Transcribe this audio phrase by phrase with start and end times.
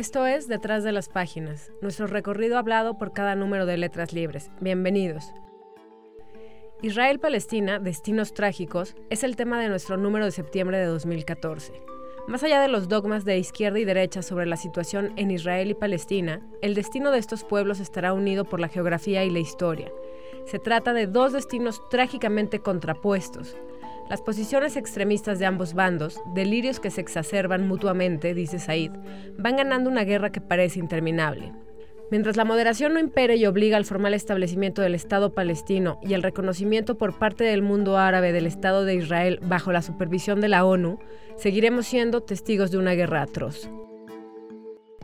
[0.00, 4.50] Esto es Detrás de las Páginas, nuestro recorrido hablado por cada número de Letras Libres.
[4.58, 5.30] Bienvenidos.
[6.80, 11.82] Israel-Palestina, Destinos Trágicos, es el tema de nuestro número de septiembre de 2014.
[12.28, 15.74] Más allá de los dogmas de izquierda y derecha sobre la situación en Israel y
[15.74, 19.92] Palestina, el destino de estos pueblos estará unido por la geografía y la historia.
[20.46, 23.54] Se trata de dos destinos trágicamente contrapuestos.
[24.10, 28.90] Las posiciones extremistas de ambos bandos, delirios que se exacerban mutuamente, dice Said,
[29.38, 31.52] van ganando una guerra que parece interminable.
[32.10, 36.24] Mientras la moderación no impere y obliga al formal establecimiento del Estado palestino y el
[36.24, 40.64] reconocimiento por parte del mundo árabe del Estado de Israel bajo la supervisión de la
[40.64, 40.98] ONU,
[41.36, 43.70] seguiremos siendo testigos de una guerra atroz.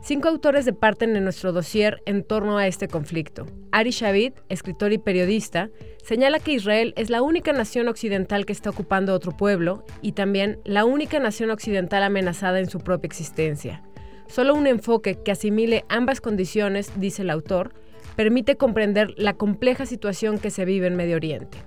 [0.07, 3.45] Cinco autores departen en nuestro dossier en torno a este conflicto.
[3.73, 5.69] Ari Shavit, escritor y periodista,
[6.01, 10.61] señala que Israel es la única nación occidental que está ocupando otro pueblo y también
[10.63, 13.83] la única nación occidental amenazada en su propia existencia.
[14.27, 17.73] Solo un enfoque que asimile ambas condiciones, dice el autor,
[18.15, 21.57] permite comprender la compleja situación que se vive en Medio Oriente.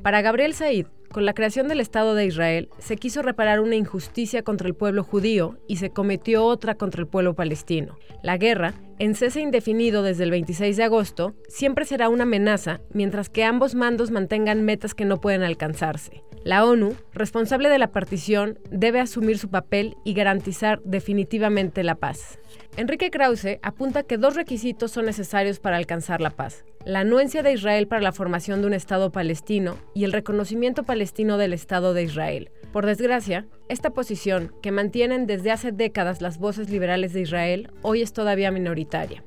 [0.00, 4.42] Para Gabriel Said, con la creación del Estado de Israel, se quiso reparar una injusticia
[4.42, 7.98] contra el pueblo judío y se cometió otra contra el pueblo palestino.
[8.22, 13.28] La guerra, en cese indefinido desde el 26 de agosto, siempre será una amenaza mientras
[13.28, 16.22] que ambos mandos mantengan metas que no pueden alcanzarse.
[16.42, 22.38] La ONU, responsable de la partición, debe asumir su papel y garantizar definitivamente la paz.
[22.76, 26.64] Enrique Krause apunta que dos requisitos son necesarios para alcanzar la paz.
[26.86, 31.36] La anuencia de Israel para la formación de un Estado palestino y el reconocimiento palestino
[31.36, 32.50] del Estado de Israel.
[32.72, 38.00] Por desgracia, esta posición, que mantienen desde hace décadas las voces liberales de Israel, hoy
[38.00, 39.22] es todavía minoritaria.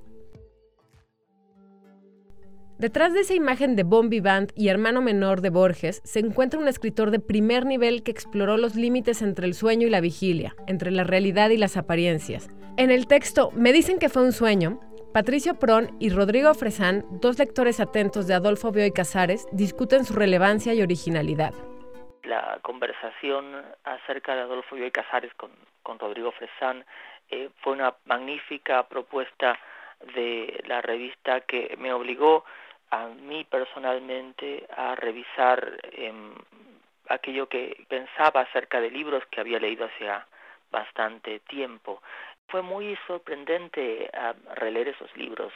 [2.84, 6.68] Detrás de esa imagen de Bon Vivant y hermano menor de Borges se encuentra un
[6.68, 10.92] escritor de primer nivel que exploró los límites entre el sueño y la vigilia, entre
[10.92, 12.50] la realidad y las apariencias.
[12.76, 14.82] En el texto Me dicen que fue un sueño,
[15.14, 20.74] Patricio Pron y Rodrigo Fresán, dos lectores atentos de Adolfo Bioy Casares, discuten su relevancia
[20.74, 21.54] y originalidad.
[22.24, 25.52] La conversación acerca de Adolfo Bioy Casares con,
[26.00, 26.84] Rodrigo Fresán
[27.30, 29.58] eh, fue una magnífica propuesta
[30.18, 32.44] de la revista que me obligó
[32.94, 36.32] a mí personalmente a revisar em,
[37.10, 40.28] aquello que pensaba acerca de libros que había leído hacía
[40.70, 42.04] bastante tiempo.
[42.48, 45.52] Fue muy sorprendente ah, releer esos libros,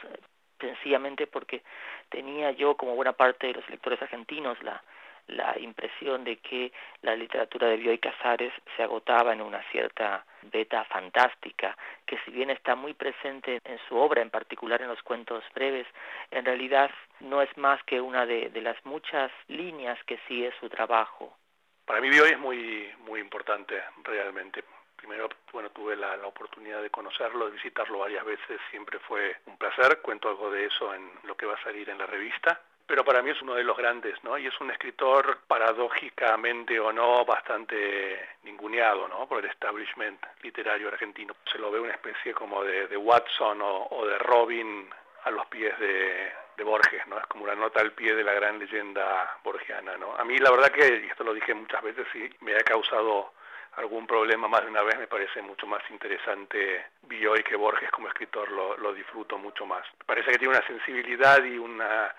[0.59, 1.61] sencillamente porque
[2.09, 4.81] tenía yo, como buena parte de los lectores argentinos, la,
[5.27, 6.71] la impresión de que
[7.01, 12.49] la literatura de Bioy Casares se agotaba en una cierta beta fantástica, que si bien
[12.49, 15.87] está muy presente en su obra, en particular en los cuentos breves,
[16.31, 16.89] en realidad
[17.19, 21.37] no es más que una de, las muchas líneas que sigue su trabajo.
[21.85, 24.63] Para mí Bioy es muy, muy importante realmente.
[24.95, 29.55] Primero, bueno, tuve la, la, oportunidad de conocerlo, de visitarlo varias veces, siempre fue un
[29.57, 33.03] placer, cuento algo de eso en lo que va a salir en la revista pero
[33.03, 34.37] para mí es uno de los grandes, ¿no?
[34.37, 39.27] Y es un escritor paradójicamente o no bastante ninguneado, ¿no?
[39.27, 41.35] Por el establishment literario argentino.
[41.51, 44.89] Se lo ve una especie como de, Watson o, de Robin
[45.25, 47.19] a los pies de, de, Borges, ¿no?
[47.19, 50.15] Es como una nota al pie de la gran leyenda borgiana, ¿no?
[50.15, 53.33] A mí la verdad que, y esto lo dije muchas veces, sí, me ha causado
[53.75, 58.07] algún problema más de una vez, me parece mucho más interesante Bioy que Borges como
[58.07, 59.85] escritor, lo, lo disfruto mucho más.
[60.05, 62.13] Parece que tiene una sensibilidad y una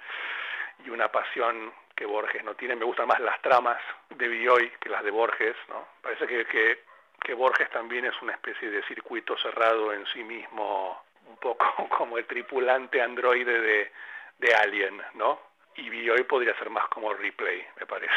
[0.84, 2.76] y una pasión que Borges no tiene.
[2.76, 3.78] Me gustan más las tramas
[4.10, 5.86] de Bioy que las de Borges, ¿no?
[6.00, 6.84] Parece que, que,
[7.20, 12.18] que Borges también es una especie de circuito cerrado en sí mismo, un poco como
[12.18, 13.92] el tripulante androide de,
[14.38, 15.40] de Alien, ¿no?
[15.76, 18.14] Y Bioy podría ser más como Replay, me parece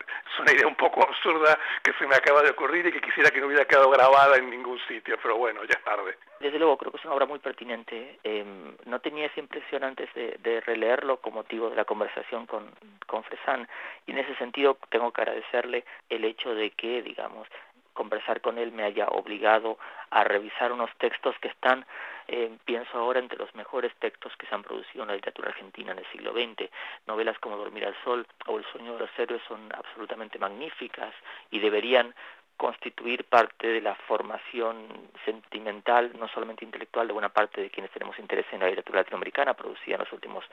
[0.00, 3.30] es una idea un poco absurda que se me acaba de ocurrir y que quisiera
[3.30, 6.16] que no hubiera quedado grabada en ningún sitio, pero bueno, ya es tarde.
[6.40, 8.18] Desde luego, creo que es una obra muy pertinente.
[8.22, 12.70] Em, no tenía esa impresión antes de, releerlo con motivo de la conversación con,
[13.06, 13.68] con Fresan,
[14.06, 17.46] y en ese sentido tengo que agradecerle el hecho de que, digamos,
[17.92, 19.78] conversar con él me haya obligado
[20.10, 21.84] a revisar unos textos que están,
[22.28, 25.92] eh, pienso ahora, entre los mejores textos que se han producido en la literatura argentina
[25.92, 26.70] en el siglo XX.
[27.06, 31.14] Novelas como Dormir al Sol o El sueño de los héroes son absolutamente magníficas
[31.50, 32.14] y deberían
[32.56, 38.18] constituir parte de la formación sentimental, no solamente intelectual, de buena parte de quienes tenemos
[38.18, 40.44] interés en la literatura latinoamericana producida en los últimos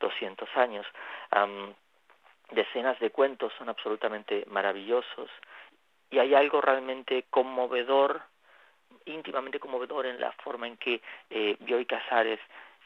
[0.00, 0.86] 200 años.
[2.50, 5.30] decenas de cuentos son absolutamente maravillosos
[6.10, 8.22] y hay algo realmente conmovedor,
[9.06, 11.00] íntimamente conmovedor en la forma en que
[11.30, 12.40] eh, Bioy Casares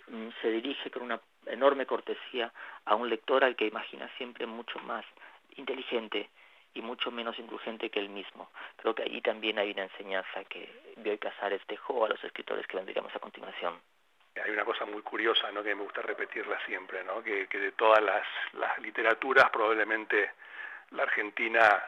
[0.09, 2.53] mm, se dirige con una enorme cortesía
[2.85, 5.05] a un lector al que imagina siempre mucho más
[5.57, 6.29] inteligente
[6.75, 8.51] y mucho menos indulgente que él mismo.
[8.77, 12.77] Creo que allí también hay una enseñanza que Bioy Casares dejó a los escritores que
[12.77, 13.81] vendríamos a continuación.
[14.43, 15.63] Hay una cosa muy curiosa, ¿no?
[15.63, 17.23] que me gusta repetirla siempre, ¿no?
[17.23, 20.33] que, que de todas las, las literaturas probablemente
[20.91, 21.83] la Argentina,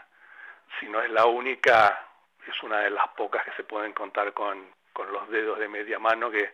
[0.79, 2.07] si no es la única,
[2.51, 5.99] es una de las pocas que se pueden contar con, con los dedos de media
[5.99, 6.53] mano que,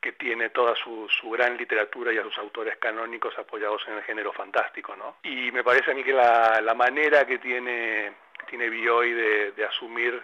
[0.00, 4.02] que tiene toda su, su, gran literatura y a sus autores canónicos apoyados en el
[4.02, 5.16] género fantástico, ¿no?
[5.22, 8.12] Y me parece a mí que la, la manera que tiene,
[8.48, 10.22] tiene Bioy de, de, asumir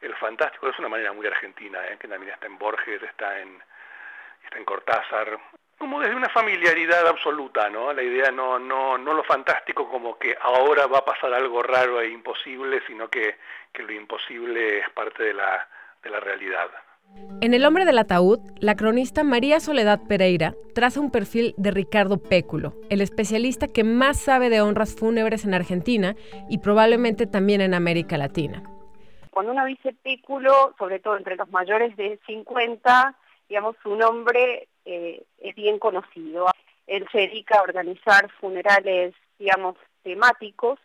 [0.00, 1.96] el fantástico es una manera muy argentina, ¿eh?
[1.98, 3.62] que también está en Borges, está en,
[4.44, 5.38] está en Cortázar,
[5.78, 7.92] como desde una familiaridad absoluta, ¿no?
[7.92, 12.00] La idea no, no, no lo fantástico como que ahora va a pasar algo raro
[12.00, 13.36] e imposible, sino que,
[13.72, 15.68] que lo imposible es parte de la,
[16.02, 16.70] de la realidad.
[17.40, 22.18] En El hombre del ataúd, la cronista María Soledad Pereira traza un perfil de Ricardo
[22.18, 26.14] Péculo, el especialista que más sabe de honras fúnebres en Argentina
[26.48, 28.62] y probablemente también en América Latina.
[29.30, 33.14] Cuando uno dice Péculo, sobre todo entre los mayores de 50,
[33.48, 36.46] digamos, su nombre eh, es bien conocido.
[36.86, 40.78] Él se dedica a organizar funerales, digamos, temáticos.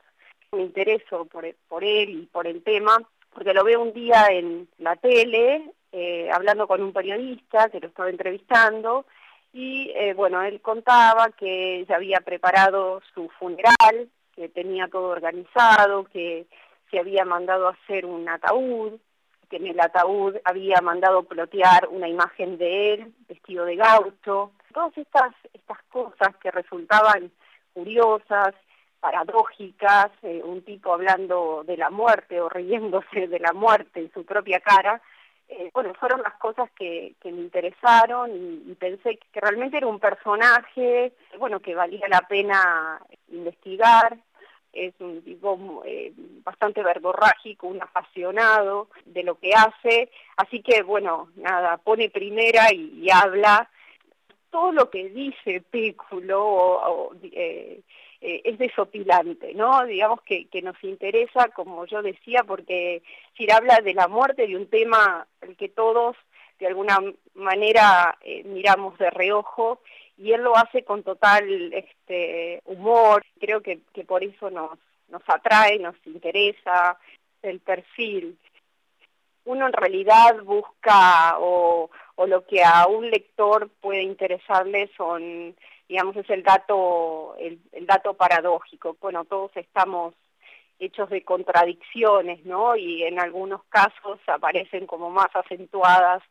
[0.52, 2.98] Me intereso por, él y por el tema,
[3.34, 7.88] porque lo veo un día en la tele, eh, hablando con un periodista que lo
[7.88, 9.06] estaba entrevistando,
[9.54, 16.06] y eh, bueno, él contaba que ya había preparado su funeral, que tenía todo organizado,
[16.06, 16.46] que
[16.90, 19.00] se había mandado a hacer un ataúd,
[19.50, 24.52] que en el ataúd había mandado plotear una imagen de él vestido de gaucho.
[24.74, 27.32] Todas estas, estas cosas que resultaban
[27.74, 28.54] curiosas,
[29.00, 34.26] paradójicas, eh, un tipo hablando de la muerte o riéndose de la muerte en su
[34.26, 35.02] propia cara,
[35.48, 40.00] eh, bueno, fueron las cosas que, me interesaron y, y, pensé que realmente era un
[40.00, 44.18] personaje, bueno, que valía la pena investigar,
[44.74, 46.14] es un tipo eh,
[46.44, 53.08] bastante verborrágico, un apasionado de lo que hace, así que bueno, nada, pone primera y,
[53.12, 53.70] habla.
[54.50, 57.82] Todo lo que dice Pículo o, o, eh,
[58.22, 59.86] eh, es desopilante, ¿no?
[59.86, 63.02] Digamos que, que nos interesa, como yo decía, porque
[63.38, 66.18] si habla de la muerte, de un tema al que todos
[66.60, 67.00] de alguna
[67.36, 69.82] manera eh, miramos de reojo
[70.20, 74.78] y él lo hace con total este, humor, creo que, que por eso nos,
[75.08, 76.98] nos atrae, nos interesa
[77.42, 78.38] el perfil.
[79.46, 85.56] Uno en realidad busca o, o lo que a un lector puede interesarle son,
[85.88, 88.98] digamos, es el dato, el, el dato paradójico.
[89.00, 90.14] Bueno, todos estamos
[90.80, 92.76] hechos de contradicciones, ¿no?
[92.76, 96.22] Y en algunos casos aparecen como más acentuadas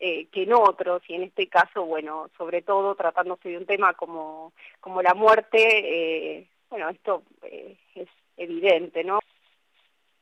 [0.00, 3.92] eh, que en otros, y en este caso, bueno, sobre todo tratándose de un tema
[3.92, 8.08] como, como la muerte, eh, bueno, esto eh, es
[8.38, 9.20] evidente, ¿no?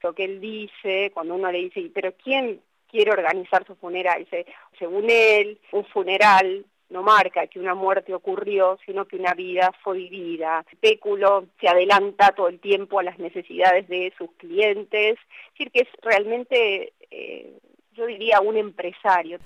[0.02, 2.60] Lo que él dice, cuando uno le dice, pero ¿quién
[2.90, 4.24] quiere organizar su funeral?
[4.24, 4.46] Dice,
[4.78, 9.98] según él, un funeral no marca que una muerte ocurrió, sino que una vida fue
[9.98, 10.64] vivida.
[10.80, 15.80] Péculo se adelanta todo el tiempo a las necesidades de sus clientes, es decir, que
[15.82, 17.58] es realmente eh,
[17.98, 19.38] yo diría un empresario.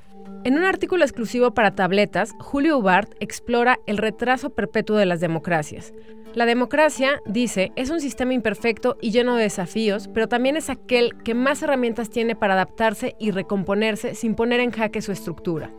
[0.45, 5.95] En un artículo exclusivo para tabletas, Julio Ubart explora el retraso perpetuo de las democracias.
[6.35, 11.13] La democracia, dice, es un sistema imperfecto y lleno de desafíos, pero también es aquel
[11.25, 15.71] que más herramientas tiene para adaptarse y recomponerse sin poner en jaque su estructura.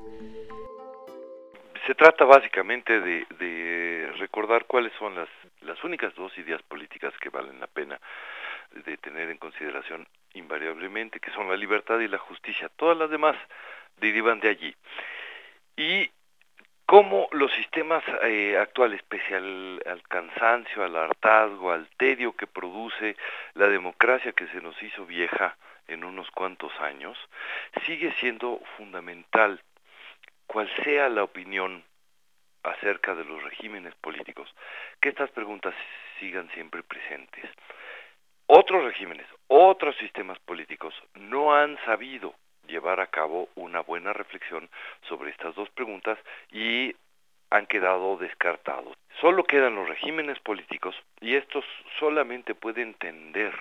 [1.86, 5.30] Se trata básicamente de, de recordar cuáles son las,
[5.62, 8.00] las únicas dos ideas políticas que valen la pena
[8.86, 12.70] de tener en consideración invariablemente, que son la libertad y la justicia.
[12.76, 13.36] Todas las demás
[13.98, 14.76] derivan de allí.
[15.76, 16.10] Y
[16.86, 23.16] cómo los sistemas eh, actuales, pese al, al, cansancio, al hartazgo, al tedio que produce
[23.54, 27.18] la democracia que se nos hizo vieja en unos cuantos años,
[27.86, 29.62] sigue siendo fundamental,
[30.48, 31.84] cual sea la opinión
[32.64, 34.54] acerca de los regímenes políticos,
[35.02, 35.74] que estas preguntas
[36.20, 37.50] sigan siempre presentes
[38.48, 42.34] otros regímenes, otros sistemas políticos no han sabido
[42.68, 44.70] llevar a cabo una buena reflexión
[45.08, 46.18] sobre estas dos preguntas
[46.52, 46.96] y
[47.50, 48.96] han quedado descartados.
[49.22, 51.64] Solo quedan los regímenes políticos y estos
[52.00, 53.54] solamente pueden tender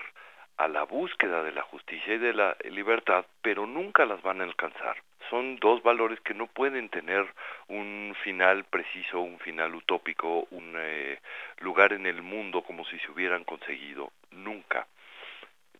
[0.56, 4.44] a la búsqueda de la justicia y de la libertad, pero nunca las van a
[4.44, 4.96] alcanzar.
[5.30, 7.26] Son dos valores que no pueden tener
[7.68, 11.18] un final preciso, un final utópico, un eh,
[11.60, 14.86] lugar en el mundo como si se hubieran conseguido nunca.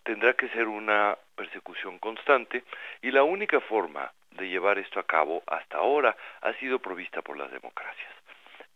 [0.03, 2.65] Tendrá que ser una persecución constante
[3.03, 7.37] y la única forma de llevar esto a cabo hasta ahora ha sido provista por
[7.37, 8.11] las democracias.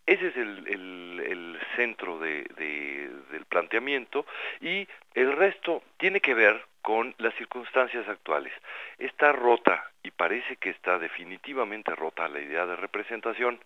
[0.07, 2.45] Ese es el, el, centro de,
[3.31, 4.25] del planteamiento
[4.61, 8.53] y el resto tiene que ver con las circunstancias actuales.
[8.99, 13.59] Está rota y parece que está definitivamente rota la idea de representación.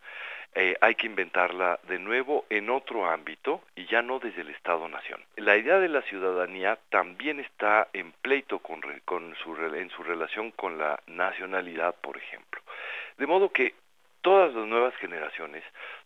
[0.55, 5.23] Eh, hay que inventarla de nuevo en otro ámbito y ya no desde el Estado-Nación.
[5.37, 10.51] La idea de la ciudadanía también está en pleito con, con su, en su relación
[10.51, 12.61] con la nacionalidad, por ejemplo.
[13.17, 13.75] De modo que
[14.23, 15.63] todas las nuevas generaciones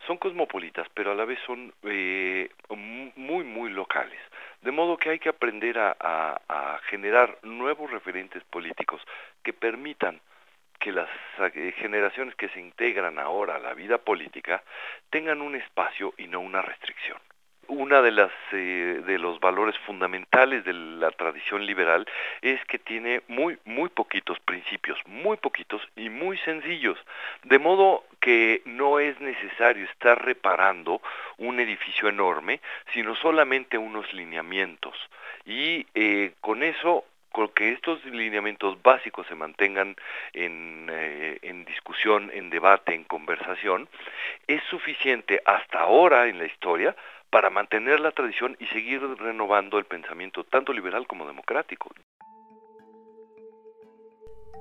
[0.07, 2.51] son cosmopolitas, pero a la vez son eh,
[3.17, 4.21] muy, muy locales.
[4.63, 6.41] De modo que hay que aprender a,
[6.89, 9.01] generar nuevos referentes políticos
[9.43, 10.21] que permitan
[10.85, 11.09] que las
[11.55, 14.63] eh, generaciones que se integran ahora a la vida política
[15.09, 17.17] tengan un espacio y no una restricción.
[17.69, 22.07] Una de las eh, de los valores fundamentales de la tradición liberal
[22.43, 26.99] es que tiene muy muy poquitos principios, muy poquitos y muy sencillos,
[27.45, 31.01] de modo que no es necesario estar reparando
[31.39, 32.61] un edificio enorme,
[32.93, 34.95] sino solamente unos lineamientos.
[35.47, 39.97] Y eh, con eso con que estos lineamientos básicos se mantengan
[40.35, 43.89] en, eh, en, discusión, en debate, en conversación,
[44.47, 46.95] es suficiente hasta ahora en la historia
[47.31, 51.91] para mantener la tradición y seguir renovando el pensamiento tanto liberal como democrático.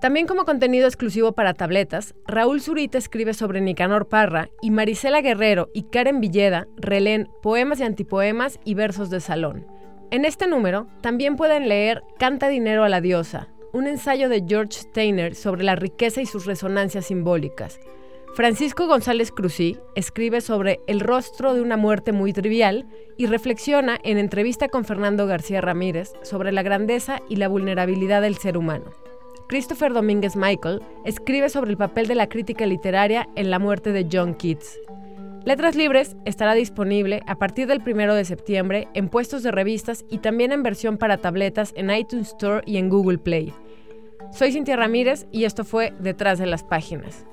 [0.01, 5.69] También como contenido exclusivo para tabletas, Raúl Zurita escribe sobre Nicanor Parra y Marisela Guerrero
[5.75, 9.72] y Karen Villeda releen poemas y antipoemas y versos de salón.
[10.13, 14.73] En este número también pueden leer Canta dinero a la diosa, un ensayo de George
[14.73, 17.79] Steiner sobre la riqueza y sus resonancias simbólicas,
[18.35, 22.85] Francisco González Cruzí escribe sobre el rostro de una muerte muy trivial
[23.17, 28.37] y reflexiona en entrevista con Fernando García Ramírez sobre la grandeza y la vulnerabilidad del
[28.37, 28.91] ser humano.
[29.47, 34.07] Christopher Domínguez Michael escribe sobre el papel de la crítica literaria en la muerte de
[34.11, 34.79] John Keats.
[35.45, 40.19] Letras Libres estará disponible a partir del 1 de septiembre en puestos de revistas y
[40.19, 43.53] también en versión para tabletas en iTunes Store y en Google Play.
[44.31, 47.25] Soy Cintia Ramírez y esto fue Detrás de las Páginas.